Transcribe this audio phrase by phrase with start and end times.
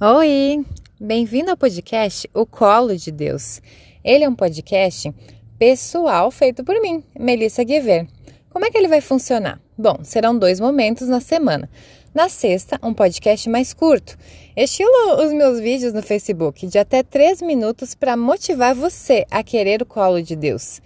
[0.00, 0.66] Oi!
[1.00, 3.62] Bem-vindo ao podcast O Colo de Deus.
[4.02, 5.14] Ele é um podcast
[5.56, 8.04] pessoal feito por mim, Melissa Guever.
[8.50, 9.60] Como é que ele vai funcionar?
[9.78, 11.70] Bom, serão dois momentos na semana.
[12.12, 14.18] Na sexta, um podcast mais curto,
[14.56, 19.80] estilo os meus vídeos no Facebook, de até três minutos para motivar você a querer
[19.80, 20.82] o colo de Deus.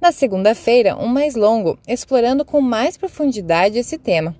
[0.00, 4.34] Na segunda-feira, um mais longo, explorando com mais profundidade esse tema.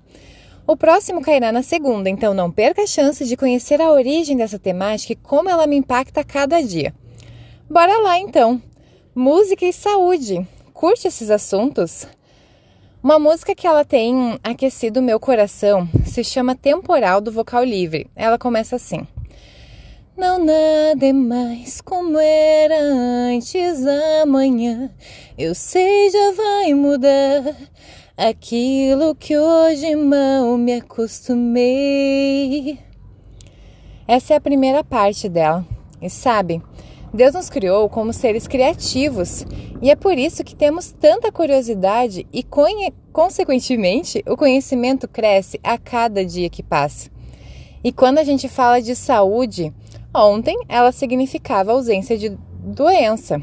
[0.69, 4.59] O próximo cairá na segunda, então não perca a chance de conhecer a origem dessa
[4.59, 6.93] temática e como ela me impacta a cada dia.
[7.67, 8.61] Bora lá então!
[9.15, 10.47] Música e saúde.
[10.71, 12.07] Curte esses assuntos?
[13.01, 18.07] Uma música que ela tem aquecido meu coração se chama Temporal do Vocal Livre.
[18.15, 19.07] Ela começa assim:
[20.15, 23.83] Não nada é mais como era antes
[24.21, 24.91] amanhã.
[25.35, 27.55] Eu sei já vai mudar
[28.19, 32.77] aquilo que hoje mal me acostumei.
[34.05, 35.65] Essa é a primeira parte dela.
[36.01, 36.61] E sabe,
[37.13, 39.45] Deus nos criou como seres criativos
[39.81, 42.45] e é por isso que temos tanta curiosidade e,
[43.13, 47.09] consequentemente, o conhecimento cresce a cada dia que passa.
[47.81, 49.73] E quando a gente fala de saúde,
[50.13, 53.41] ontem ela significava ausência de doença,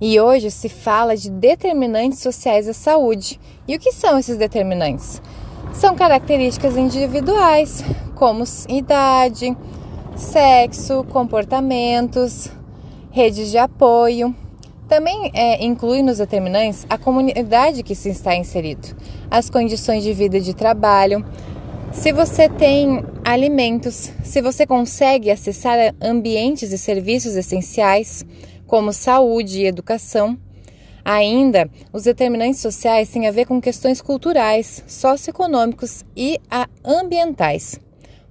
[0.00, 3.38] e hoje se fala de determinantes sociais da saúde.
[3.68, 5.20] E o que são esses determinantes?
[5.74, 7.84] São características individuais,
[8.14, 9.56] como idade,
[10.16, 12.50] sexo, comportamentos,
[13.10, 14.34] redes de apoio.
[14.88, 18.96] Também é, inclui nos determinantes a comunidade que se está inserido,
[19.30, 21.24] as condições de vida e de trabalho,
[21.92, 28.24] se você tem alimentos, se você consegue acessar ambientes e serviços essenciais,
[28.70, 30.38] como saúde e educação.
[31.04, 36.38] Ainda, os determinantes sociais têm a ver com questões culturais, socioeconômicos e
[36.84, 37.80] ambientais.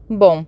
[0.10, 0.46] Bom,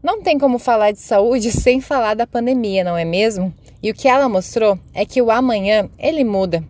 [0.00, 3.52] não tem como falar de saúde sem falar da pandemia, não é mesmo?
[3.82, 6.62] E o que ela mostrou é que o amanhã ele muda.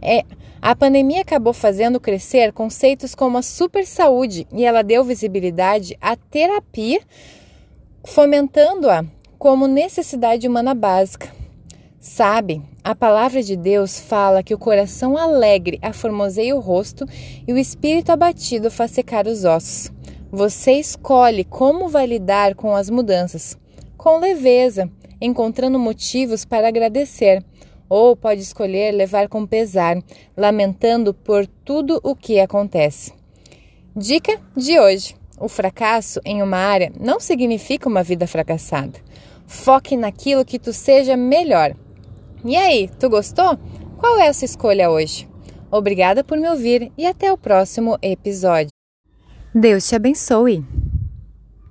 [0.00, 0.24] É,
[0.62, 6.16] a pandemia acabou fazendo crescer conceitos como a super saúde e ela deu visibilidade à
[6.16, 7.02] terapia,
[8.06, 9.04] fomentando-a
[9.38, 11.39] como necessidade humana básica.
[12.02, 17.04] Sabe, a palavra de Deus fala que o coração alegre aformoseia o rosto
[17.46, 19.92] e o espírito abatido faz secar os ossos.
[20.32, 23.58] Você escolhe como vai lidar com as mudanças.
[23.98, 24.90] Com leveza,
[25.20, 27.44] encontrando motivos para agradecer,
[27.86, 29.98] ou pode escolher levar com pesar,
[30.34, 33.12] lamentando por tudo o que acontece.
[33.94, 38.98] Dica de hoje: o fracasso em uma área não significa uma vida fracassada.
[39.46, 41.76] Foque naquilo que tu seja melhor.
[42.44, 43.58] E aí, tu gostou?
[43.98, 45.28] Qual é a sua escolha hoje?
[45.70, 48.70] Obrigada por me ouvir e até o próximo episódio.
[49.54, 50.64] Deus te abençoe!